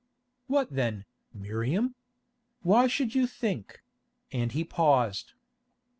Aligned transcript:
"What 0.47 0.71
then, 0.71 1.05
Miriam? 1.31 1.93
Why 2.63 2.87
should 2.87 3.13
you 3.13 3.27
think——?" 3.27 3.81
and 4.31 4.51
he 4.51 4.63
paused. 4.63 5.33